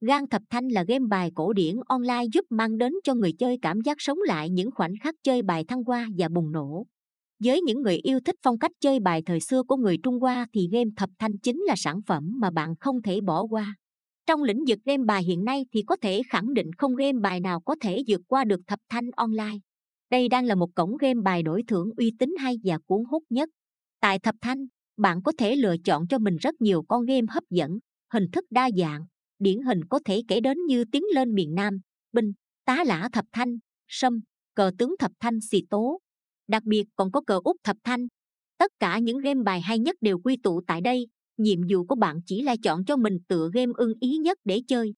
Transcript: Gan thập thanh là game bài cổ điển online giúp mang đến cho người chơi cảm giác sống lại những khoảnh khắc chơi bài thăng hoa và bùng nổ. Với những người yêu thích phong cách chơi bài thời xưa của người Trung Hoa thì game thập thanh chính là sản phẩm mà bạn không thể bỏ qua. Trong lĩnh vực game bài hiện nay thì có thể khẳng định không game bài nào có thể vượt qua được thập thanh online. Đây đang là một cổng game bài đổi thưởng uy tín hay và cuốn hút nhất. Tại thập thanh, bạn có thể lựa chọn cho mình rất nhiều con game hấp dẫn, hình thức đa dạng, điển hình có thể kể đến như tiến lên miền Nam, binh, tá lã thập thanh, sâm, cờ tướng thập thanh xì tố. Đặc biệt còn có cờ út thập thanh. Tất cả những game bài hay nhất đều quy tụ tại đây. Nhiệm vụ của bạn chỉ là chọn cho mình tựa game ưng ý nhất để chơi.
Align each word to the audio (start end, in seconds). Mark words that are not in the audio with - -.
Gan 0.00 0.26
thập 0.26 0.42
thanh 0.50 0.68
là 0.68 0.84
game 0.88 1.06
bài 1.10 1.30
cổ 1.34 1.52
điển 1.52 1.76
online 1.86 2.24
giúp 2.32 2.44
mang 2.50 2.78
đến 2.78 2.92
cho 3.04 3.14
người 3.14 3.32
chơi 3.32 3.58
cảm 3.62 3.80
giác 3.80 3.96
sống 4.00 4.18
lại 4.26 4.50
những 4.50 4.70
khoảnh 4.70 4.94
khắc 5.02 5.14
chơi 5.22 5.42
bài 5.42 5.64
thăng 5.68 5.84
hoa 5.84 6.08
và 6.18 6.28
bùng 6.28 6.52
nổ. 6.52 6.86
Với 7.44 7.62
những 7.62 7.82
người 7.82 7.96
yêu 7.96 8.20
thích 8.24 8.36
phong 8.42 8.58
cách 8.58 8.70
chơi 8.80 9.00
bài 9.00 9.22
thời 9.26 9.40
xưa 9.40 9.62
của 9.62 9.76
người 9.76 9.98
Trung 10.02 10.20
Hoa 10.20 10.46
thì 10.54 10.68
game 10.72 10.90
thập 10.96 11.10
thanh 11.18 11.38
chính 11.38 11.56
là 11.66 11.74
sản 11.76 12.00
phẩm 12.06 12.32
mà 12.40 12.50
bạn 12.50 12.74
không 12.80 13.02
thể 13.02 13.20
bỏ 13.20 13.42
qua. 13.42 13.74
Trong 14.26 14.42
lĩnh 14.42 14.64
vực 14.68 14.78
game 14.84 15.04
bài 15.04 15.22
hiện 15.22 15.44
nay 15.44 15.66
thì 15.72 15.82
có 15.82 15.96
thể 16.02 16.22
khẳng 16.28 16.54
định 16.54 16.72
không 16.78 16.96
game 16.96 17.18
bài 17.22 17.40
nào 17.40 17.60
có 17.60 17.76
thể 17.80 18.02
vượt 18.08 18.20
qua 18.28 18.44
được 18.44 18.60
thập 18.66 18.78
thanh 18.88 19.10
online. 19.16 19.58
Đây 20.10 20.28
đang 20.28 20.44
là 20.44 20.54
một 20.54 20.74
cổng 20.74 20.96
game 20.96 21.20
bài 21.24 21.42
đổi 21.42 21.62
thưởng 21.68 21.90
uy 21.96 22.12
tín 22.18 22.34
hay 22.38 22.56
và 22.64 22.78
cuốn 22.86 23.04
hút 23.10 23.22
nhất. 23.30 23.48
Tại 24.00 24.18
thập 24.18 24.34
thanh, 24.40 24.66
bạn 24.96 25.22
có 25.22 25.32
thể 25.38 25.56
lựa 25.56 25.76
chọn 25.84 26.06
cho 26.08 26.18
mình 26.18 26.36
rất 26.36 26.60
nhiều 26.60 26.82
con 26.88 27.04
game 27.04 27.26
hấp 27.30 27.44
dẫn, 27.50 27.78
hình 28.12 28.30
thức 28.32 28.44
đa 28.50 28.70
dạng, 28.76 29.06
điển 29.38 29.62
hình 29.62 29.84
có 29.84 30.00
thể 30.04 30.22
kể 30.28 30.40
đến 30.40 30.58
như 30.66 30.84
tiến 30.92 31.02
lên 31.14 31.34
miền 31.34 31.54
Nam, 31.54 31.80
binh, 32.12 32.32
tá 32.64 32.84
lã 32.86 33.08
thập 33.12 33.24
thanh, 33.32 33.58
sâm, 33.88 34.20
cờ 34.54 34.70
tướng 34.78 34.94
thập 34.98 35.12
thanh 35.20 35.40
xì 35.40 35.62
tố. 35.70 36.00
Đặc 36.48 36.64
biệt 36.64 36.84
còn 36.96 37.12
có 37.12 37.20
cờ 37.20 37.40
út 37.44 37.56
thập 37.64 37.76
thanh. 37.84 38.06
Tất 38.58 38.72
cả 38.80 38.98
những 38.98 39.18
game 39.18 39.42
bài 39.42 39.60
hay 39.60 39.78
nhất 39.78 39.96
đều 40.00 40.18
quy 40.18 40.36
tụ 40.42 40.60
tại 40.66 40.80
đây. 40.80 41.06
Nhiệm 41.36 41.58
vụ 41.70 41.84
của 41.84 41.94
bạn 41.94 42.20
chỉ 42.26 42.42
là 42.42 42.56
chọn 42.62 42.84
cho 42.84 42.96
mình 42.96 43.18
tựa 43.28 43.50
game 43.54 43.72
ưng 43.76 43.92
ý 44.00 44.16
nhất 44.16 44.38
để 44.44 44.62
chơi. 44.68 44.94